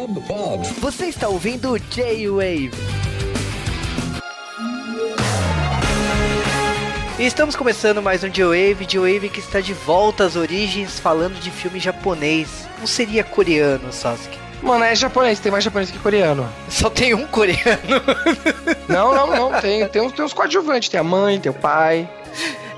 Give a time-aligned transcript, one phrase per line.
[0.00, 0.66] Bob, Bob.
[0.78, 2.70] Você está ouvindo J-Wave.
[7.18, 11.50] E estamos começando mais um J-Wave, J-Wave que está de volta às origens falando de
[11.50, 12.66] filme japonês.
[12.78, 14.38] Não seria coreano, Sasuke?
[14.62, 16.48] Mano, é japonês, tem mais japonês que coreano.
[16.70, 18.00] Só tem um coreano.
[18.88, 19.50] Não, não, não.
[19.60, 20.88] Tem, tem, uns, tem uns coadjuvantes.
[20.88, 22.08] Tem a mãe, tem o pai.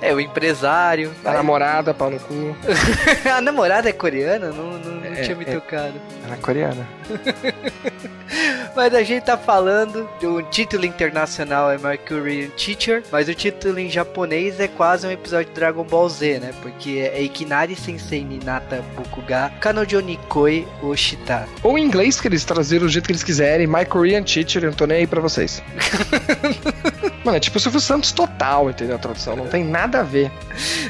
[0.03, 1.12] É, o empresário.
[1.25, 2.57] A namorada, pau no cu.
[3.32, 4.48] a namorada é coreana?
[4.48, 5.53] Não, não, não É, tinha me é.
[5.54, 5.95] tocado.
[6.25, 6.86] Ela é coreana.
[8.75, 13.90] Mas a gente tá falando do título internacional é Mercurian Teacher, mas o título em
[13.90, 16.54] japonês é quase um episódio de Dragon Ball Z, né?
[16.62, 21.46] Porque é Ikinari Sensei Ninata Bukuga Kanojo Nikoi Oshita.
[21.62, 23.67] Ou em inglês, que eles traduziram do jeito que eles quiserem.
[23.67, 25.62] My Korean Teacher, eu não tô nem aí pra vocês.
[27.25, 28.96] Mano, é tipo o Silvio Santos total, entendeu?
[28.96, 30.31] A tradução não tem nada a ver.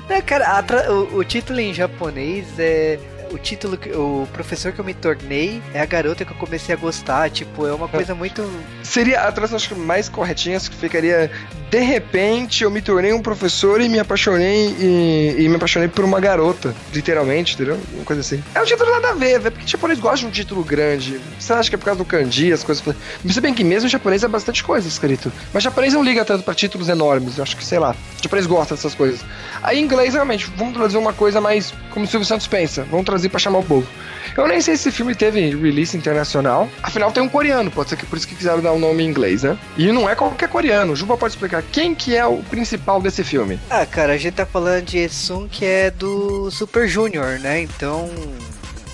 [0.09, 2.99] Né, cara, a o, o título em japonês é.
[3.31, 6.75] O título, que- o professor que eu me tornei é a garota que eu comecei
[6.75, 7.31] a gostar.
[7.31, 8.43] Tipo, é uma coisa muito.
[8.83, 11.31] Seria a tradução acho que mais corretinha, acho que ficaria
[11.73, 16.05] De repente eu me tornei um professor e me apaixonei e, e me apaixonei por
[16.05, 17.81] uma garota, literalmente, entendeu?
[17.95, 18.45] Uma coisa assim.
[18.55, 21.19] É um título nada a ver, velho, porque japonês gosta de um título grande.
[21.39, 22.85] Você acha que é por causa do kanji, as coisas.
[23.27, 25.33] Se bem que mesmo japonês é bastante coisa escrito.
[25.51, 28.75] Mas japonês não liga tanto pra títulos enormes, eu acho que, sei lá, japonês gosta
[28.75, 29.25] dessas coisas.
[29.63, 33.07] Aí em inglês, realmente, vamos trazer uma coisa mais como o Silvio Santos pensa, vamos
[33.07, 33.89] trazer pra chamar o povo.
[34.37, 36.69] Eu nem sei se esse filme teve release internacional.
[36.83, 39.07] Afinal, tem um coreano, pode ser que por isso que quiseram dar o nome em
[39.07, 39.57] inglês, né?
[39.77, 40.95] E não é qualquer coreano.
[40.95, 43.59] Juba pode explicar quem que é o principal desse filme.
[43.71, 47.61] Ah, cara, a gente tá falando de Esun que é do Super Junior, né?
[47.61, 48.11] Então.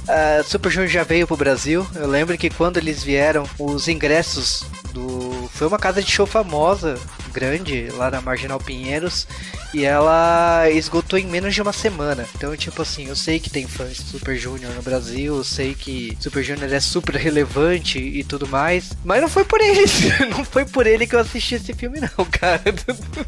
[0.09, 1.87] A Super Junior já veio pro Brasil.
[1.95, 5.49] Eu lembro que quando eles vieram, os ingressos do.
[5.53, 6.99] Foi uma casa de show famosa,
[7.29, 9.27] grande, lá na Marginal Pinheiros.
[9.75, 12.27] E ela esgotou em menos de uma semana.
[12.35, 15.75] Então, tipo assim, eu sei que tem fãs de Super Junior no Brasil, eu sei
[15.75, 18.93] que Super Junior é super relevante e tudo mais.
[19.05, 19.85] Mas não foi por ele.
[20.29, 22.63] Não foi por ele que eu assisti esse filme, não, cara.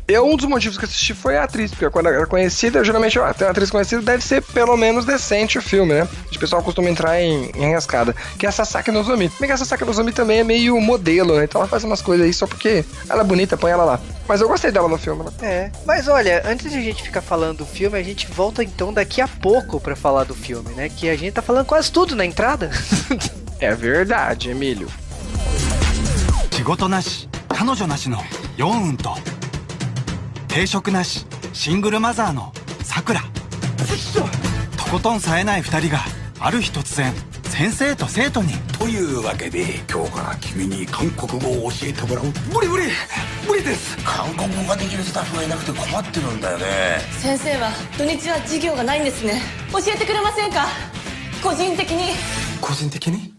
[0.06, 3.32] Eu, um dos motivos que assisti foi a atriz, porque quando era conhecida, geralmente ó,
[3.32, 6.08] tem uma atriz conhecida, deve ser pelo menos decente o filme, né?
[6.34, 8.14] O pessoal costuma entrar em, em enrascada.
[8.38, 9.30] Que é a Sasaki Nozomi.
[9.40, 11.44] Bem que a Sasaki Nozomi também é meio modelo, né?
[11.44, 13.89] Então ela faz umas coisas aí só porque ela é bonita, põe ela lá
[14.27, 15.31] Mas eu gostei dela no filme, né?
[15.41, 18.91] É, mas olha, antes de a gente ficar falando do filme, a gente volta então
[18.93, 20.89] daqui a pouco pra falar do filme, né?
[20.89, 22.69] Que a gente tá falando quase tudo na entrada.
[23.59, 24.89] É verdade, Emílio.
[26.51, 28.17] 仕事なし彼女なしの
[28.57, 29.15] ヨンウンと
[30.47, 32.53] 定職なしシングルマザーの
[32.83, 33.21] さくら
[34.77, 35.99] とことん冴えない二人が
[36.39, 37.13] ある日突然
[37.49, 42.87] 先生と生徒にというわけで今日から君に韓国語を教えてもらう無理無理
[43.47, 46.65] 無理です韓国語ができるスタッフがいなくて困ってるんだよね
[47.11, 49.41] 先生は土日は授業がないんですね
[49.71, 50.65] 教えてくれませんか
[51.41, 52.13] 個人的に
[52.59, 53.33] 個人的に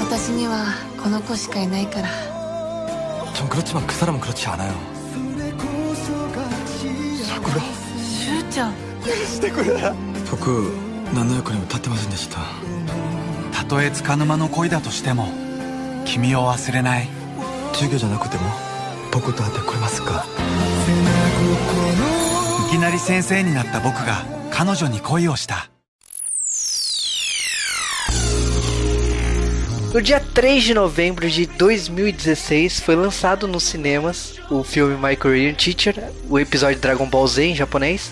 [0.00, 2.08] 私にはこの子しかいないから
[3.34, 4.89] 전 그렇지만 그 사람은 그렇지 않아요
[7.99, 8.73] しゅうちゃん。
[10.29, 10.71] 僕
[11.13, 12.39] 何の役にも立ってませんでした。
[13.51, 15.27] たとえ束の間の恋だとしても
[16.05, 17.07] 君を忘れない。
[17.73, 18.43] 授業じゃなくても
[19.11, 20.25] 僕と会ってくれますか？
[22.67, 25.70] いきなり先生になった僕が彼女に恋をした
[29.93, 35.53] No dia 3 de novembro de 2016 foi lançado nos cinemas o filme My Korean
[35.53, 35.95] Teacher,
[36.29, 38.09] o episódio Dragon Ball Z em japonês.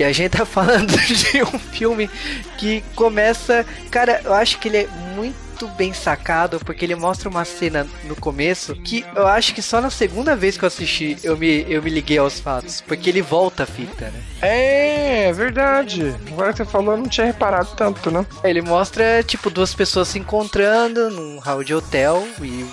[0.00, 2.10] E a gente tá falando de um filme
[2.58, 3.64] que começa.
[3.88, 8.16] Cara, eu acho que ele é muito bem sacado, porque ele mostra uma cena no
[8.16, 11.82] começo que eu acho que só na segunda vez que eu assisti eu me, eu
[11.82, 12.80] me liguei aos fatos.
[12.80, 14.22] Porque ele volta a fita, né?
[14.40, 16.14] É, é verdade.
[16.28, 18.26] Agora que você falou, eu não tinha reparado tanto, né?
[18.42, 22.66] Ele mostra, tipo, duas pessoas se encontrando num hall de hotel e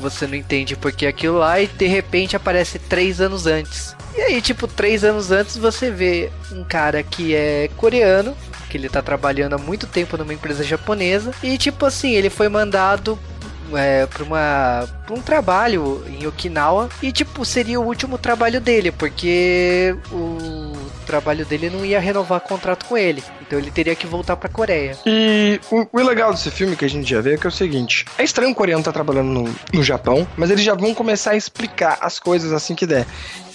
[0.00, 3.94] você não entende por que aquilo lá e de repente aparece três anos antes.
[4.16, 8.36] E aí, tipo, três anos antes você vê um cara que é coreano,
[8.74, 12.48] que ele tá trabalhando há muito tempo numa empresa japonesa e, tipo assim, ele foi
[12.48, 13.16] mandado
[13.72, 18.90] é, pra, uma, pra um trabalho em Okinawa e, tipo, seria o último trabalho dele,
[18.90, 20.72] porque o
[21.06, 23.22] trabalho dele não ia renovar contrato com ele.
[23.46, 24.98] Então ele teria que voltar pra Coreia.
[25.06, 27.52] E o, o legal desse filme que a gente já vê é que é o
[27.52, 31.32] seguinte: é estranho o coreano tá trabalhando no, no Japão, mas eles já vão começar
[31.32, 33.06] a explicar as coisas assim que der.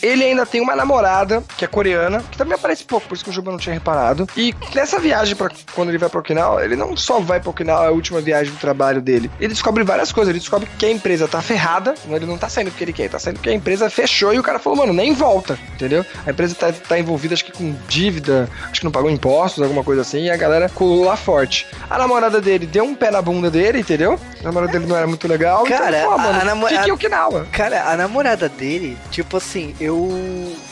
[0.01, 3.29] Ele ainda tem uma namorada, que é coreana, que também aparece pouco, por isso que
[3.29, 4.27] o Juba não tinha reparado.
[4.35, 7.85] E nessa viagem, para quando ele vai pra Okinawa, ele não só vai pra Okinawa,
[7.85, 9.29] é a última viagem do trabalho dele.
[9.39, 10.29] Ele descobre várias coisas.
[10.29, 13.09] Ele descobre que a empresa tá ferrada, ele não tá saindo porque ele quer, ele
[13.09, 16.05] tá saindo porque a empresa fechou e o cara falou, mano, nem volta, entendeu?
[16.25, 19.83] A empresa tá, tá envolvida, acho que com dívida, acho que não pagou impostos, alguma
[19.83, 21.67] coisa assim, e a galera colou lá forte.
[21.89, 24.19] A namorada dele deu um pé na bunda dele, entendeu?
[24.39, 25.63] A namorada dele não era muito legal.
[25.63, 27.47] Cara, então, pô, mano, a, namo- fique Okinawa.
[27.51, 29.88] Cara, a namorada dele, tipo assim, eu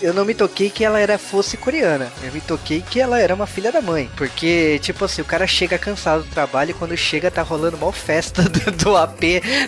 [0.02, 2.12] eu não me toquei que ela era fosse coreana.
[2.24, 5.46] Eu me toquei que ela era uma filha da mãe, porque tipo assim, o cara
[5.48, 8.44] chega cansado do trabalho e quando chega tá rolando mal festa
[8.84, 9.19] do, AP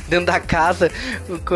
[0.08, 0.92] dentro da casa,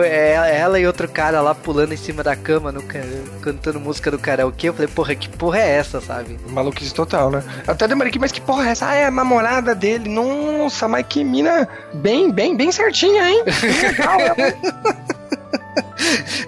[0.03, 2.99] é, ela e outro cara lá pulando em cima da cama no ca-
[3.41, 4.69] cantando música do karaokê.
[4.69, 6.39] Eu falei, porra, que porra é essa, sabe?
[6.49, 7.43] Maluquice total, né?
[7.67, 8.87] Eu até demorei aqui, mas que porra é essa?
[8.89, 10.09] Ah, é a namorada dele.
[10.09, 13.43] Nossa, mas que mina bem, bem, bem certinha, hein?
[13.83, 15.62] Legal, né?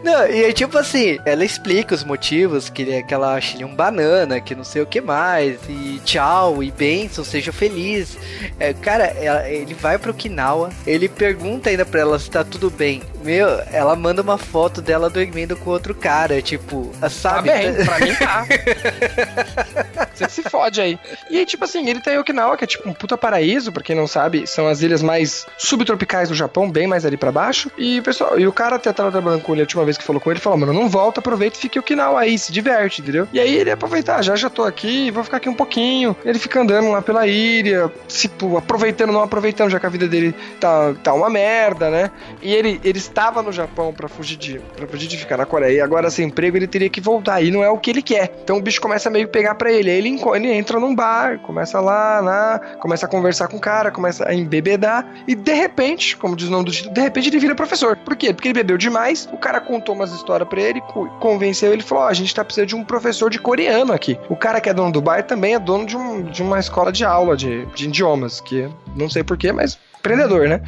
[0.04, 3.66] Não, e é tipo assim, ela explica os motivos, que, é que ela acha ele
[3.66, 8.18] um banana, que não sei o que mais, e tchau, e benção, seja feliz.
[8.60, 12.70] É, cara, ela- ele vai pro Okinawa, ele pergunta ainda pra ela se tá tudo
[12.70, 13.02] bem.
[13.24, 17.50] Meu, ela manda uma foto dela dormindo com outro cara, tipo, Tá sabe?
[17.50, 18.46] bem, pra mim tá.
[20.14, 21.00] Você se fode aí.
[21.30, 23.84] E aí, tipo assim, ele tá em Okinawa, que é tipo um puta paraíso, pra
[23.84, 27.70] quem não sabe, são as ilhas mais subtropicais do Japão, bem mais ali pra baixo.
[27.78, 30.22] E pessoal, e o cara até tava trabalhando com ele a última vez que falou
[30.22, 33.28] com ele, falou, mano, não volta, aproveita e fica em Okinawa aí, se diverte, entendeu?
[33.34, 36.16] E aí ele aproveitar, já já tô aqui, vou ficar aqui um pouquinho.
[36.26, 40.34] Ele fica andando lá pela ilha, tipo, aproveitando, não aproveitando, já que a vida dele
[40.60, 42.12] tá, tá uma merda, né?
[42.42, 45.78] E ele, ele estava no Japão pra fugir de para fugir de ficar na Coreia.
[45.78, 47.42] E agora sem emprego ele teria que voltar.
[47.42, 48.32] E não é o que ele quer.
[48.44, 49.90] Então o bicho começa a meio pegar pra ele.
[49.90, 53.92] Aí ele, ele entra num bar, começa lá, lá, começa a conversar com o cara,
[53.92, 55.06] começa a embebedar.
[55.28, 57.96] E de repente, como diz o nome do título, de repente ele vira professor.
[57.98, 58.34] Por quê?
[58.34, 59.05] Porque ele bebeu demais.
[59.32, 62.44] O cara contou umas histórias pra ele, co- convenceu ele, falou: Ó, a gente tá
[62.44, 64.18] precisando de um professor de coreano aqui.
[64.30, 66.92] O cara que é dono do bar também é dono de, um, de uma escola
[66.92, 70.62] de aula de, de idiomas, que não sei porquê, mas empreendedor, né?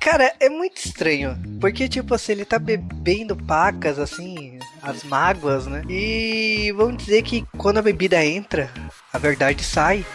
[0.00, 1.36] Cara, é muito estranho.
[1.60, 5.82] Porque, tipo assim, ele tá bebendo pacas, assim, as mágoas, né?
[5.88, 8.70] E vamos dizer que quando a bebida entra,
[9.12, 10.06] a verdade sai.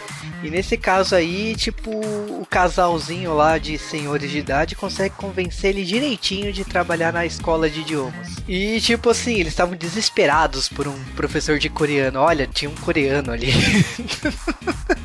[0.42, 5.84] E nesse caso aí, tipo, o casalzinho lá de senhores de idade consegue convencer ele
[5.84, 8.36] direitinho de trabalhar na escola de idiomas.
[8.48, 12.20] E, tipo assim, eles estavam desesperados por um professor de coreano.
[12.20, 13.52] Olha, tinha um coreano ali.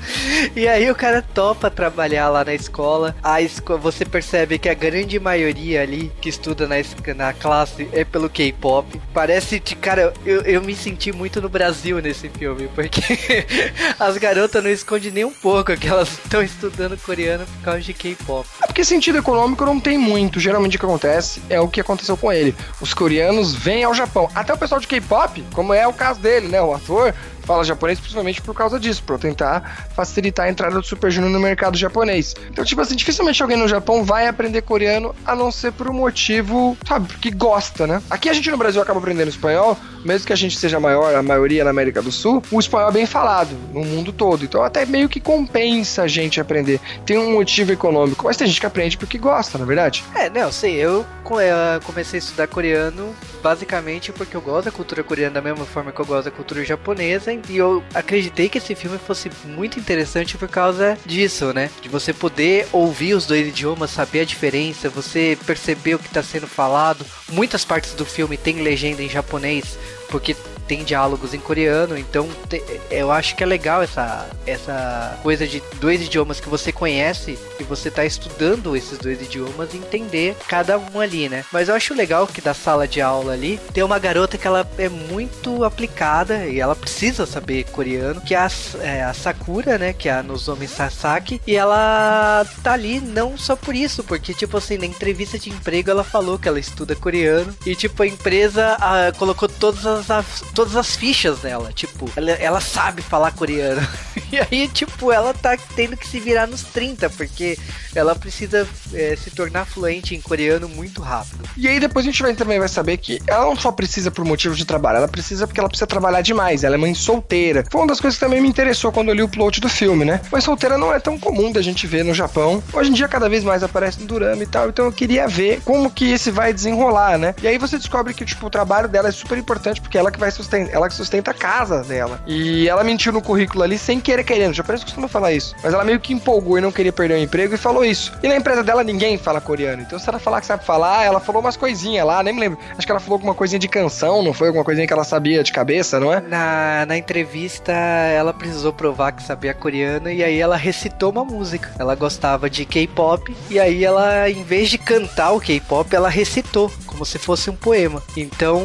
[0.56, 3.16] E aí o cara topa trabalhar lá na escola.
[3.24, 6.75] A esco você percebe que a grande maioria ali que estuda na,
[7.15, 9.01] na classe é pelo K-pop.
[9.13, 13.01] Parece cara, eu, eu me senti muito no Brasil nesse filme, porque
[14.00, 17.94] as garotas não escondem nem um pouco que elas estão estudando coreano por causa de
[17.94, 18.47] K-pop.
[18.62, 20.39] É porque sentido econômico não tem muito.
[20.39, 22.56] Geralmente o que acontece é o que aconteceu com ele.
[22.81, 24.30] Os coreanos vêm ao Japão.
[24.33, 26.62] Até o pessoal de K-pop, como é o caso dele, né?
[26.62, 27.13] O ator
[27.44, 31.40] fala japonês principalmente por causa disso, pra tentar facilitar a entrada do Super Junior no
[31.40, 32.36] mercado japonês.
[32.50, 35.94] Então, tipo assim, dificilmente alguém no Japão vai aprender coreano a não ser por um
[35.94, 38.01] motivo, sabe, porque gosta, né?
[38.10, 41.24] Aqui a gente no Brasil acaba aprendendo espanhol, mesmo que a gente seja maior, a
[41.24, 44.44] maioria na América do Sul, o espanhol é bem falado no mundo todo.
[44.44, 46.80] Então, até meio que compensa a gente aprender.
[47.06, 50.04] Tem um motivo econômico, mas tem gente que aprende porque gosta, na verdade.
[50.16, 51.06] É, não, sei, eu
[51.40, 55.92] eh, comecei a estudar coreano basicamente porque eu gosto da cultura coreana da mesma forma
[55.92, 60.38] que eu gosto da cultura japonesa e eu acreditei que esse filme fosse muito interessante
[60.38, 61.69] por causa disso, né?
[61.81, 66.24] De você poder ouvir os dois idiomas, saber a diferença, você perceber o que está
[66.24, 67.06] sendo falado.
[67.31, 69.77] Muitas partes do filme tem legenda em japonês
[70.09, 70.35] porque
[70.67, 75.61] tem diálogos em coreano, então te- eu acho que é legal essa, essa coisa de
[75.79, 80.77] dois idiomas que você conhece e você tá estudando esses dois idiomas e entender cada
[80.77, 81.43] um ali, né?
[81.51, 84.67] Mas eu acho legal que da sala de aula ali tem uma garota que ela
[84.77, 88.49] é muito aplicada e ela precisa saber coreano, que é a,
[88.81, 89.93] é, a Sakura, né?
[89.93, 94.57] Que é a Nozomi Sasaki, e ela tá ali não só por isso, porque tipo
[94.57, 98.77] assim, na entrevista de emprego ela falou que ela estuda coreano e tipo a empresa
[98.79, 103.81] ah, colocou todas as, as- todas as fichas nela, tipo, ela, ela sabe falar coreano.
[104.33, 107.56] E aí, tipo, ela tá tendo que se virar nos 30, porque
[107.94, 111.48] ela precisa eh, se tornar fluente em coreano muito rápido.
[111.56, 114.26] E aí depois a gente vai, também vai saber que ela não só precisa por
[114.26, 116.64] motivo de trabalho, ela precisa porque ela precisa trabalhar demais.
[116.64, 117.64] Ela é mãe solteira.
[117.72, 120.04] Foi uma das coisas que também me interessou quando eu li o plot do filme,
[120.04, 120.19] né?
[120.31, 122.64] Mãe solteira não é tão comum da gente ver no Japão.
[122.74, 124.69] Hoje em dia cada vez mais aparece no Durama e tal.
[124.69, 127.36] Então eu queria ver como que esse vai desenrolar, né?
[127.42, 130.19] E aí você descobre que tipo o trabalho dela é super importante porque ela que
[130.19, 132.19] vai sustenta, ela que sustenta a casa dela.
[132.28, 134.52] E ela mentiu no currículo ali sem querer querendo.
[134.52, 135.56] O japonês costuma falar isso.
[135.64, 138.14] Mas ela meio que empolgou e não queria perder o emprego e falou isso.
[138.21, 139.81] E na empresa dela ninguém fala coreano.
[139.81, 142.59] Então se ela falar que sabe falar, ela falou umas coisinhas lá, nem me lembro.
[142.78, 145.44] Acho que ela falou alguma coisinha de canção, não foi alguma coisinha que ela sabia
[145.44, 146.21] de cabeça, não é?
[146.21, 151.71] Na, na entrevista, ela precisou provar que sabia coreano e aí ela recitou uma música.
[151.78, 156.71] Ela gostava de K-pop e aí ela, em vez de cantar o K-pop, ela recitou
[156.85, 158.02] como se fosse um poema.
[158.16, 158.62] Então,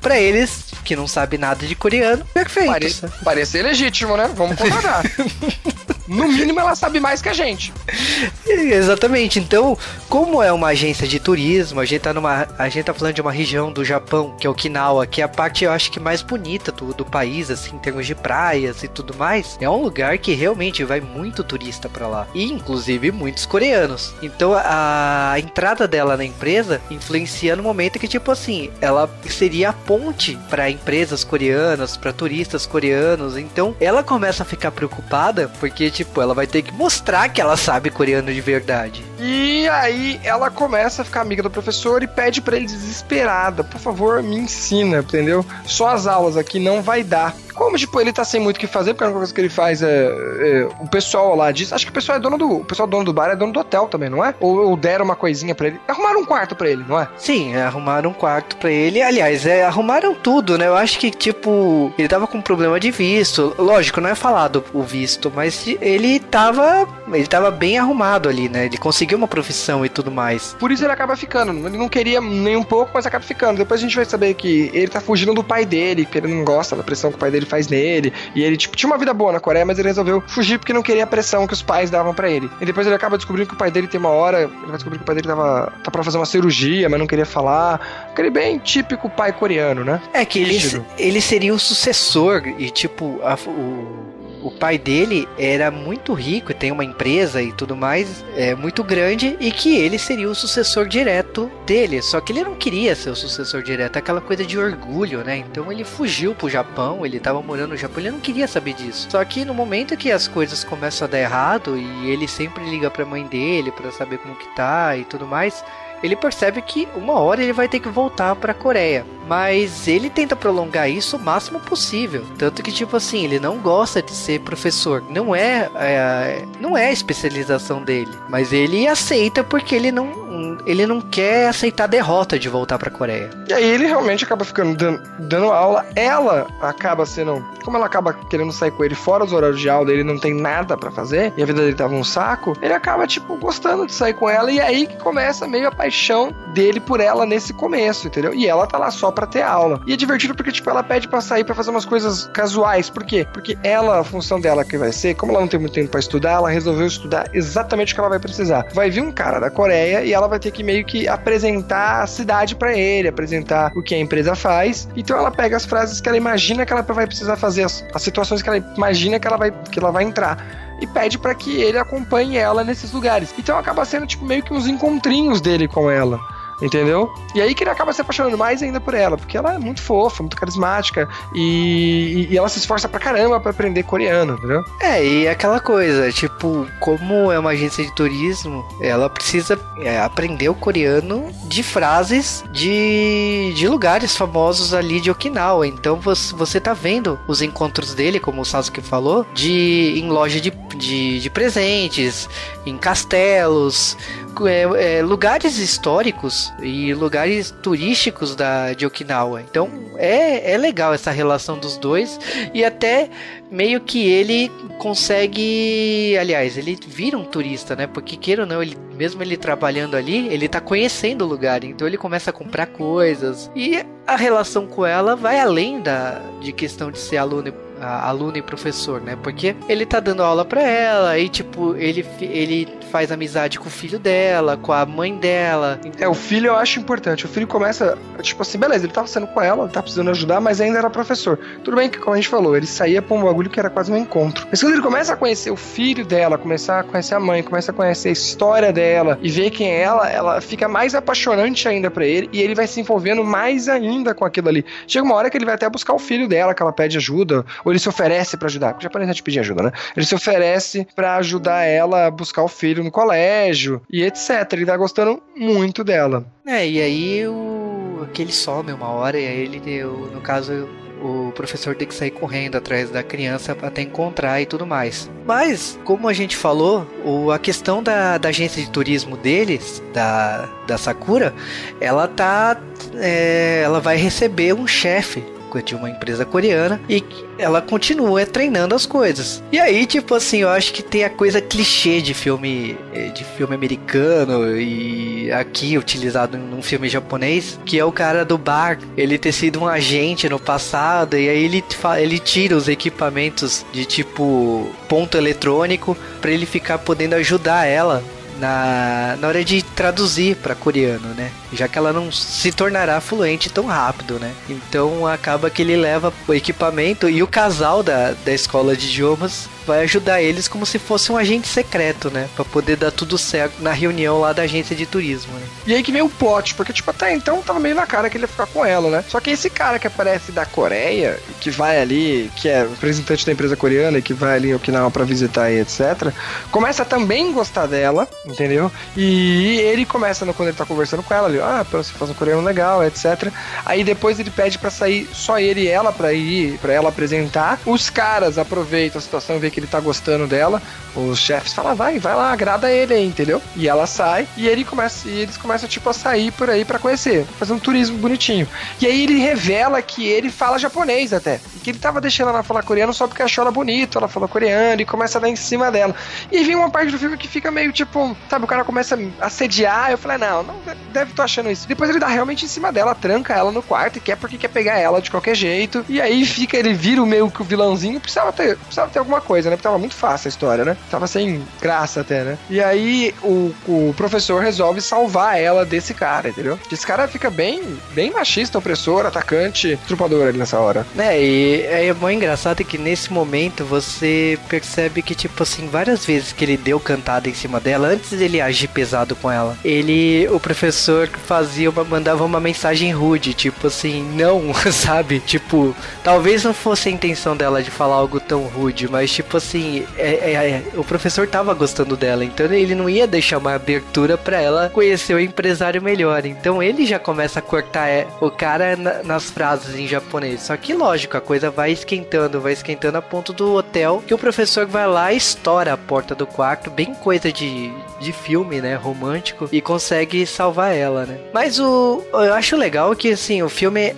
[0.00, 2.70] para eles que não sabe nada de coreano, perfeito.
[2.70, 4.30] Pare, parece legítimo, né?
[4.34, 5.02] Vamos concordar.
[6.08, 7.72] No mínimo, ela sabe mais que a gente.
[8.46, 9.38] Exatamente.
[9.38, 9.76] Então,
[10.08, 12.46] como é uma agência de turismo, a gente tá numa.
[12.58, 15.28] A gente tá falando de uma região do Japão, que é Okinawa, que é a
[15.28, 18.88] parte, eu acho que mais bonita do, do país, assim, em termos de praias e
[18.88, 19.56] tudo mais.
[19.60, 22.26] É um lugar que realmente vai muito turista para lá.
[22.34, 24.14] E inclusive muitos coreanos.
[24.22, 29.72] Então a, entrada dela na empresa influencia no momento que, tipo assim, ela seria a
[29.72, 33.36] ponte para empresas coreanas, para turistas coreanos.
[33.36, 37.56] Então ela começa a ficar preocupada porque tipo, ela vai ter que mostrar que ela
[37.56, 39.04] sabe coreano de verdade.
[39.18, 43.80] E aí ela começa a ficar amiga do professor e pede para ele desesperada, por
[43.80, 45.44] favor, me ensina, entendeu?
[45.64, 47.34] Só as aulas aqui não vai dar.
[47.56, 49.48] Como, tipo, ele tá sem muito o que fazer, porque a única coisa que ele
[49.48, 51.72] faz é, é, O pessoal lá diz.
[51.72, 52.58] Acho que o pessoal é dono do.
[52.58, 54.34] O pessoal dono do bar é dono do hotel também, não é?
[54.38, 55.80] Ou, ou deram uma coisinha para ele.
[55.88, 57.08] Arrumaram um quarto para ele, não é?
[57.16, 59.02] Sim, arrumaram um quarto para ele.
[59.02, 60.66] Aliás, é, arrumaram tudo, né?
[60.66, 63.54] Eu acho que, tipo, ele tava com problema de visto.
[63.58, 66.88] Lógico, não é falado o visto, mas ele tava.
[67.12, 68.66] Ele tava bem arrumado ali, né?
[68.66, 70.56] Ele conseguiu uma profissão e tudo mais.
[70.58, 71.52] Por isso ele acaba ficando.
[71.52, 73.58] Ele não queria nem um pouco, mas acaba ficando.
[73.58, 76.44] Depois a gente vai saber que ele tá fugindo do pai dele, que ele não
[76.44, 78.12] gosta da pressão que o pai dele faz nele.
[78.34, 80.82] E ele, tipo, tinha uma vida boa na Coreia, mas ele resolveu fugir porque não
[80.82, 82.50] queria a pressão que os pais davam para ele.
[82.60, 84.42] E depois ele acaba descobrindo que o pai dele tem uma hora.
[84.42, 87.06] Ele vai descobrir que o pai dele tava, tá pra fazer uma cirurgia, mas não
[87.06, 88.08] queria falar.
[88.10, 90.02] Aquele bem típico pai coreano, né?
[90.12, 90.58] É que ele,
[90.98, 94.15] ele seria o sucessor e, tipo, a, o
[94.46, 98.84] o pai dele era muito rico e tem uma empresa e tudo mais é, muito
[98.84, 102.00] grande e que ele seria o sucessor direto dele.
[102.00, 105.38] Só que ele não queria ser o sucessor direto, aquela coisa de orgulho, né?
[105.38, 109.08] Então ele fugiu pro Japão, ele tava morando no Japão, ele não queria saber disso.
[109.10, 112.88] Só que no momento que as coisas começam a dar errado e ele sempre liga
[112.88, 115.64] pra mãe dele para saber como que tá e tudo mais,
[116.04, 119.04] ele percebe que uma hora ele vai ter que voltar para a Coreia.
[119.26, 122.24] Mas ele tenta prolongar isso o máximo possível.
[122.38, 125.02] Tanto que, tipo assim, ele não gosta de ser professor.
[125.08, 128.12] Não é, é não é a especialização dele.
[128.28, 132.90] Mas ele aceita porque ele não, ele não quer aceitar a derrota de voltar pra
[132.90, 133.30] Coreia.
[133.48, 135.86] E aí ele realmente acaba ficando dando, dando aula.
[135.94, 137.44] Ela acaba sendo.
[137.64, 140.32] Como ela acaba querendo sair com ele fora dos horários de aula, ele não tem
[140.32, 143.92] nada para fazer, e a vida dele tava um saco, ele acaba, tipo, gostando de
[143.92, 148.06] sair com ela, e aí que começa meio a paixão dele por ela nesse começo,
[148.06, 148.32] entendeu?
[148.32, 149.80] E ela tá lá só para ter aula.
[149.86, 152.90] E é divertido porque, tipo, ela pede para sair para fazer umas coisas casuais.
[152.90, 153.26] Por quê?
[153.32, 155.98] Porque ela, a função dela que vai ser, como ela não tem muito tempo para
[155.98, 158.66] estudar, ela resolveu estudar exatamente o que ela vai precisar.
[158.74, 162.06] Vai vir um cara da Coreia e ela vai ter que meio que apresentar a
[162.06, 164.86] cidade para ele, apresentar o que a empresa faz.
[164.94, 168.02] Então ela pega as frases que ela imagina que ela vai precisar fazer, as, as
[168.02, 171.60] situações que ela imagina que ela vai, que ela vai entrar e pede para que
[171.60, 173.32] ele acompanhe ela nesses lugares.
[173.38, 176.20] Então acaba sendo tipo meio que uns encontrinhos dele com ela.
[176.60, 177.12] Entendeu?
[177.34, 179.82] E aí que ele acaba se apaixonando mais ainda por ela, porque ela é muito
[179.82, 184.64] fofa, muito carismática e, e ela se esforça pra caramba pra aprender coreano, entendeu?
[184.80, 190.48] É, e aquela coisa, tipo, como é uma agência de turismo, ela precisa é, aprender
[190.48, 195.66] o coreano de frases de, de lugares famosos ali de Okinawa.
[195.66, 200.40] Então você, você tá vendo os encontros dele, como o Sasuke falou, de, em loja
[200.40, 202.28] de, de, de presentes,
[202.66, 203.96] em castelos,
[204.44, 209.40] é, é, lugares históricos e lugares turísticos da, de Okinawa.
[209.40, 212.18] Então é, é legal essa relação dos dois
[212.52, 213.08] e até
[213.50, 217.86] meio que ele consegue, aliás, ele vira um turista, né?
[217.86, 221.86] Porque queira ou não, ele mesmo ele trabalhando ali, ele tá conhecendo o lugar, então
[221.86, 226.90] ele começa a comprar coisas e a relação com ela vai além da de questão
[226.90, 229.16] de ser aluno aluno e professor, né?
[229.22, 233.70] Porque ele tá dando aula para ela e tipo, ele ele faz amizade com o
[233.70, 235.78] filho dela, com a mãe dela.
[235.98, 237.26] É, o filho eu acho importante.
[237.26, 240.60] O filho começa, tipo assim, beleza, ele tava sendo com ela, tá precisando ajudar, mas
[240.60, 241.38] ainda era professor.
[241.62, 243.92] Tudo bem que, como a gente falou, ele saía pra um bagulho que era quase
[243.92, 244.46] um encontro.
[244.50, 247.70] Mas quando ele começa a conhecer o filho dela, começar a conhecer a mãe, começa
[247.70, 251.90] a conhecer a história dela e ver quem é ela, ela fica mais apaixonante ainda
[251.90, 254.64] para ele e ele vai se envolvendo mais ainda com aquilo ali.
[254.86, 257.44] Chega uma hora que ele vai até buscar o filho dela, que ela pede ajuda,
[257.66, 258.72] ou ele se oferece para ajudar.
[258.72, 259.72] Porque o japonês é te pedir ajuda, né?
[259.96, 264.52] Ele se oferece para ajudar ela a buscar o filho no colégio e etc.
[264.52, 266.24] Ele tá gostando muito dela.
[266.46, 270.68] É, e aí o que ele some uma hora e aí ele, no caso,
[271.02, 275.10] o professor tem que sair correndo atrás da criança até encontrar e tudo mais.
[275.26, 280.48] Mas, como a gente falou, o, a questão da, da agência de turismo deles, da,
[280.68, 281.34] da Sakura,
[281.80, 282.60] ela tá.
[282.94, 285.22] É, ela vai receber um chefe
[285.62, 287.04] de uma empresa coreana e
[287.38, 289.42] ela continua treinando as coisas.
[289.52, 293.24] E aí, tipo assim, eu acho que tem a coisa clichê de filme eh, de
[293.24, 299.18] filme americano e aqui utilizado num filme japonês, que é o cara do bar, ele
[299.18, 301.64] ter sido um agente no passado e aí ele
[301.98, 308.02] ele tira os equipamentos de tipo ponto eletrônico para ele ficar podendo ajudar ela
[308.38, 311.30] na, na hora de traduzir para coreano, né?
[311.56, 314.32] Já que ela não se tornará fluente tão rápido, né?
[314.48, 319.48] Então acaba que ele leva o equipamento e o casal da, da escola de idiomas
[319.66, 322.28] vai ajudar eles como se fosse um agente secreto, né?
[322.36, 325.46] Pra poder dar tudo certo na reunião lá da agência de turismo, né?
[325.66, 328.16] E aí que vem o plot, porque, tipo, até então tava meio na cara que
[328.16, 329.04] ele ia ficar com ela, né?
[329.08, 333.32] Só que esse cara que aparece da Coreia, que vai ali, que é representante da
[333.32, 336.12] empresa coreana e que vai ali ao Okinawa pra visitar e etc.,
[336.50, 338.70] começa a também gostar dela, entendeu?
[338.96, 342.42] E ele começa, quando ele tá conversando com ela, ali, ah, você faz um coreano
[342.42, 343.30] legal, etc.
[343.64, 347.58] Aí depois ele pede para sair só ele e ela pra ir, para ela apresentar.
[347.64, 350.60] Os caras aproveitam a situação, vê que ele tá gostando dela.
[350.94, 353.42] Os chefes falam, vai, vai lá, agrada ele aí, entendeu?
[353.54, 356.78] E ela sai e ele começa, e eles começam tipo a sair por aí para
[356.78, 358.48] conhecer, fazer um turismo bonitinho.
[358.80, 362.62] E aí ele revela que ele fala japonês até, que ele tava deixando ela falar
[362.62, 365.70] coreano só porque achou ela bonita, ela falou coreano e começa a dar em cima
[365.70, 365.94] dela.
[366.32, 369.26] E vem uma parte do filme que fica meio tipo, sabe, o cara começa a
[369.26, 370.56] assediar, eu falei, não, não
[370.92, 371.68] deve estar achando isso.
[371.68, 374.48] Depois ele dá realmente em cima dela, tranca ela no quarto e quer porque quer
[374.48, 375.84] pegar ela de qualquer jeito.
[375.88, 379.20] E aí fica, ele vira o meio que o vilãozinho, precisava ter, precisava ter alguma
[379.20, 379.56] coisa, né?
[379.56, 380.76] Porque tava muito fácil a história, né?
[380.90, 382.38] Tava sem graça até, né?
[382.48, 386.58] E aí o, o professor resolve salvar ela desse cara, entendeu?
[386.70, 390.86] Esse cara fica bem, bem machista, opressor, atacante, trupador ali nessa hora.
[390.96, 396.32] É, e é bom engraçado que nesse momento você percebe que, tipo assim, várias vezes
[396.32, 400.38] que ele deu cantada em cima dela, antes dele agir pesado com ela, ele, o
[400.38, 405.20] professor fazia uma, mandava uma mensagem rude, tipo assim, não, sabe?
[405.20, 409.86] Tipo, talvez não fosse a intenção dela de falar algo tão rude, mas tipo assim,
[409.96, 414.16] é, é, é, o professor tava gostando dela, então ele não ia deixar uma abertura
[414.18, 416.24] para ela conhecer o empresário melhor.
[416.26, 420.42] Então ele já começa a cortar é, o cara na, nas frases em japonês.
[420.42, 424.18] Só que lógico, a coisa vai esquentando, vai esquentando a ponto do hotel que o
[424.18, 428.74] professor vai lá e estoura a porta do quarto, bem coisa de, de filme, né,
[428.74, 431.18] romântico, e consegue salvar ela, né?
[431.32, 433.94] Mas o eu acho legal que assim, o filme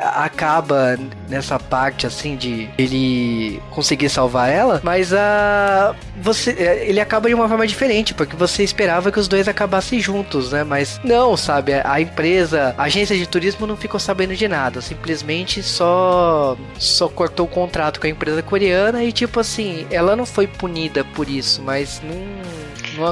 [0.00, 7.28] acaba nessa parte assim de ele conseguir salvar ela, mas a você é, ele acaba
[7.28, 10.64] de uma forma diferente, porque você esperava que os dois acabassem juntos, né?
[10.64, 11.72] Mas não, sabe?
[11.74, 17.46] A empresa, a agência de turismo não ficou sabendo de nada, simplesmente só só cortou
[17.46, 21.62] o contrato com a empresa coreana e tipo assim, ela não foi punida por isso,
[21.62, 22.55] mas não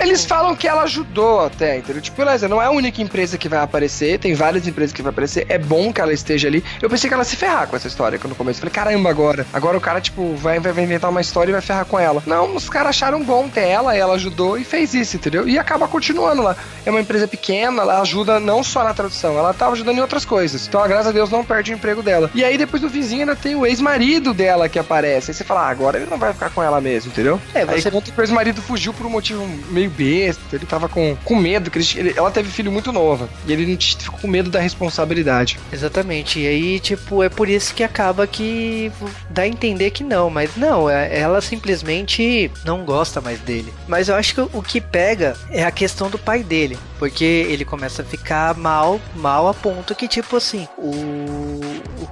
[0.02, 2.02] eles falam que ela ajudou até, entendeu?
[2.02, 5.10] Tipo, beleza, não é a única empresa que vai aparecer, tem várias empresas que vai
[5.10, 6.64] aparecer, é bom que ela esteja ali.
[6.80, 8.60] Eu pensei que ela se ferrar com essa história quando começo.
[8.60, 9.46] falei, caramba, agora.
[9.52, 12.22] Agora o cara, tipo, vai, vai inventar uma história e vai ferrar com ela.
[12.26, 15.48] Não, os caras acharam bom ter ela, ela ajudou e fez isso, entendeu?
[15.48, 16.56] E acaba continuando lá.
[16.84, 20.24] É uma empresa pequena, ela ajuda não só na tradução, ela tava ajudando em outras
[20.24, 20.66] coisas.
[20.66, 22.30] Então, graças a Deus, não perde o emprego dela.
[22.34, 25.30] E aí, depois do vizinho, ainda tem o ex-marido dela que aparece.
[25.30, 27.40] Aí você fala, ah, agora ele não vai ficar com ela mesmo, entendeu?
[27.54, 27.88] É, você...
[27.88, 31.36] Aí conta que o ex-marido fugiu por um motivo meio besta, ele tava com, com
[31.36, 35.58] medo, que ele, ela teve filho muito nova, e ele ficou com medo da responsabilidade.
[35.72, 38.90] Exatamente, e aí, tipo, é por isso que acaba que
[39.28, 43.72] dá a entender que não, mas não, é, ela simplesmente não gosta mais dele.
[43.88, 47.64] Mas eu acho que o que pega é a questão do pai dele, porque ele
[47.64, 51.60] começa a ficar mal, mal a ponto que, tipo assim, o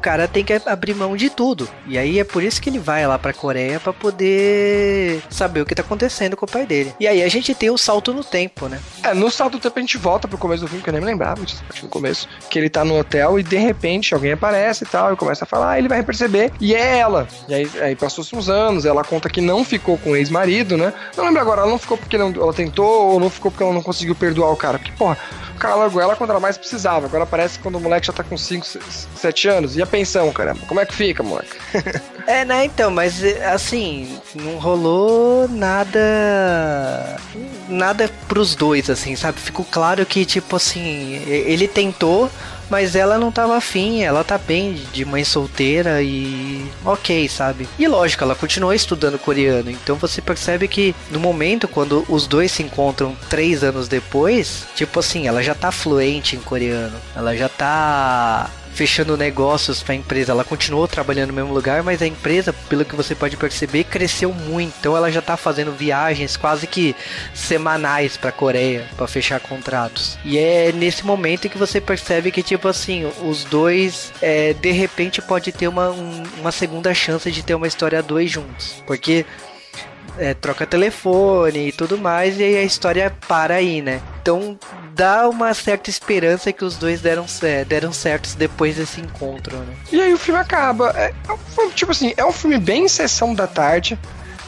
[0.03, 1.69] cara tem que abrir mão de tudo.
[1.87, 5.67] E aí é por isso que ele vai lá pra Coreia para poder saber o
[5.67, 6.93] que tá acontecendo com o pai dele.
[6.99, 8.81] E aí a gente tem o salto no tempo, né?
[9.03, 11.01] É, no salto do tempo a gente volta pro começo do filme, que eu nem
[11.01, 12.29] me lembrava disso, no começo.
[12.51, 15.47] Que ele tá no hotel e de repente alguém aparece e tal, e começa a
[15.47, 17.29] falar, ele vai perceber, e é ela.
[17.49, 20.93] E aí, aí passou-se uns anos, ela conta que não ficou com o ex-marido, né?
[21.17, 23.73] Não lembro agora, ela não ficou porque não, ela tentou, ou não ficou porque ela
[23.73, 24.79] não conseguiu perdoar o cara.
[24.79, 25.17] Porque, porra,
[25.55, 27.07] o cara largou ela quando ela mais precisava.
[27.07, 28.67] Agora parece quando o moleque já tá com 5,
[29.15, 29.77] 7 anos.
[29.77, 30.61] E a pensão, caramba?
[30.67, 31.57] Como é que fica, moleque?
[32.27, 37.21] é, né, então, mas assim, não rolou nada.
[37.69, 39.39] Nada pros dois, assim, sabe?
[39.39, 42.31] Ficou claro que, tipo assim, ele tentou,
[42.71, 47.69] mas ela não tava afim, ela tá bem de mãe solteira e ok, sabe?
[47.79, 52.51] E lógico, ela continua estudando coreano, então você percebe que no momento quando os dois
[52.51, 57.49] se encontram três anos depois, tipo assim, ela já tá fluente em coreano, ela já
[57.49, 60.33] tá fechando negócios para a empresa.
[60.33, 64.33] Ela continuou trabalhando no mesmo lugar, mas a empresa, pelo que você pode perceber, cresceu
[64.33, 64.75] muito.
[64.81, 66.97] Então ela já está fazendo viagens quase que
[67.35, 70.19] semanais para Coreia para fechar contratos.
[70.25, 75.21] E é nesse momento que você percebe que tipo assim, os dois é, de repente
[75.21, 79.25] pode ter uma, um, uma segunda chance de ter uma história a dois juntos, porque
[80.19, 84.01] é, troca telefone e tudo mais, e aí a história para aí, né?
[84.21, 84.59] Então
[84.95, 87.27] dá uma certa esperança que os dois deram,
[87.67, 89.75] deram certos depois desse encontro, né?
[89.91, 90.91] E aí o filme acaba.
[90.97, 93.99] É, é tipo assim, é um filme bem sessão da tarde.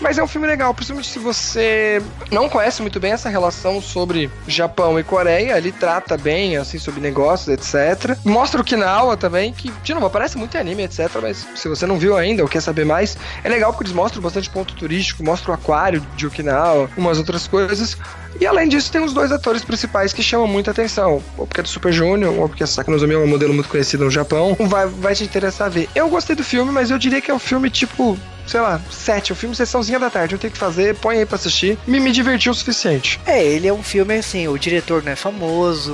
[0.00, 4.30] Mas é um filme legal, principalmente se você não conhece muito bem essa relação sobre
[4.46, 5.56] Japão e Coreia.
[5.56, 8.16] Ele trata bem, assim, sobre negócios, etc.
[8.24, 11.10] Mostra o Okinawa também, que, de novo, aparece muito em anime, etc.
[11.22, 14.22] Mas se você não viu ainda ou quer saber mais, é legal porque eles mostram
[14.22, 17.96] bastante ponto turístico, mostram o aquário de Okinawa, umas outras coisas.
[18.40, 21.22] E além disso, tem os dois atores principais que chamam muita atenção.
[21.36, 23.68] Ou porque é do Super Junior, ou porque a Saki Nozomi é um modelo muito
[23.68, 24.56] conhecido no Japão.
[24.74, 25.88] Vai, vai te interessar ver.
[25.94, 29.32] Eu gostei do filme, mas eu diria que é um filme tipo sei lá, sete,
[29.32, 32.12] o filme sessãozinha da tarde, eu tenho que fazer, põe aí pra assistir, me, me
[32.12, 33.20] divertiu o suficiente.
[33.26, 35.92] É, ele é um filme assim, o diretor não é famoso,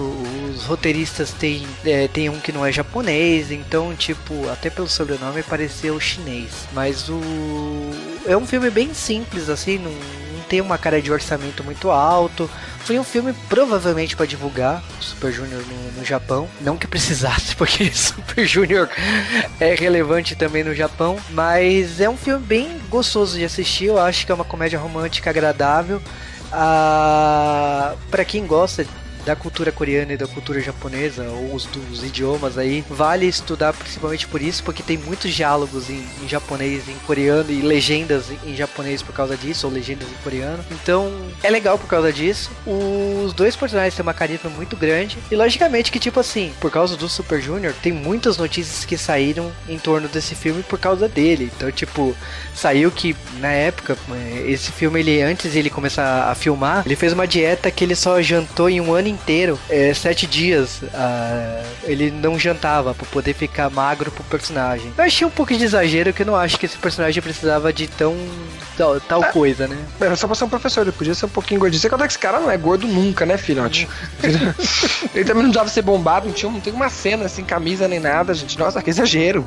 [0.53, 5.43] os roteiristas tem, é, tem um que não é japonês, então, tipo, até pelo sobrenome
[5.43, 7.21] pareceu chinês, mas o...
[8.27, 10.20] é um filme bem simples, assim, não
[10.51, 12.51] tem uma cara de orçamento muito alto.
[12.81, 16.49] Foi um filme provavelmente para divulgar Super Junior no, no, Japão.
[16.61, 18.89] Não que precisasse, porque Super Junior
[19.61, 21.17] é relevante também no Japão.
[21.31, 23.85] Mas é um filme bem gostoso de assistir.
[23.85, 26.03] Eu acho que é uma comédia romântica agradável.
[26.53, 28.85] Ah, para quem gosta
[29.25, 34.27] da cultura coreana e da cultura japonesa, ou os dos idiomas aí, vale estudar principalmente
[34.27, 39.03] por isso, porque tem muitos diálogos em, em japonês, em coreano e legendas em, japonês
[39.03, 40.65] por causa disso, ou legendas em coreano.
[40.71, 42.51] Então é legal por causa disso.
[42.67, 46.97] Os dois personagens têm uma carisma muito grande, e logicamente que, tipo assim, por causa
[46.97, 51.51] do Super Junior, tem muitas notícias que saíram em torno desse filme por causa dele.
[51.57, 52.15] Então, tipo,
[52.55, 53.97] saiu que na época,
[54.47, 58.21] esse filme, ele antes ele começar a filmar, ele fez uma dieta que ele só
[58.21, 63.71] jantou em um ano inteiro, é, sete dias, uh, ele não jantava para poder ficar
[63.71, 64.93] magro pro personagem.
[64.97, 67.87] Eu achei um pouco de exagero que eu não acho que esse personagem precisava de
[67.89, 68.17] tão
[68.77, 69.77] tal, tal é, coisa, né?
[70.01, 71.81] Era só pra ser um professor, ele podia ser um pouquinho gordinho.
[71.81, 73.89] Você conta que esse cara não é gordo nunca, né, filhote?
[75.15, 78.01] ele também não precisava ser bombado, não, tinha, não tem uma cena assim, camisa nem
[78.01, 78.59] nada, gente.
[78.59, 79.45] Nossa, que exagero.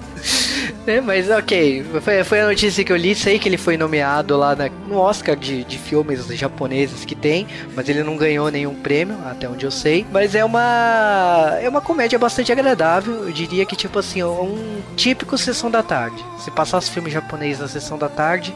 [0.86, 4.36] É, mas ok, foi, foi a notícia que eu li, sei que ele foi nomeado
[4.38, 8.76] lá na, no Oscar de, de filmes japoneses que tem, mas ele não ganhou nenhum
[8.76, 10.06] prêmio, até onde eu sei.
[10.12, 15.38] Mas é uma é uma comédia bastante agradável, eu diria que tipo assim, um típico
[15.38, 16.24] sessão da tarde.
[16.40, 18.54] Se passasse filme japonês na sessão da tarde,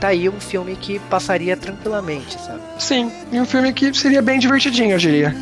[0.00, 2.60] tá aí um filme que passaria tranquilamente, sabe?
[2.78, 5.36] Sim, e um filme que seria bem divertidinho, eu diria.